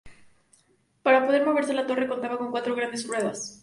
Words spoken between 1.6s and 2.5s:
la torre contaba con